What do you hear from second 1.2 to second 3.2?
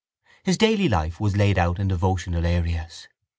laid out in devotional areas.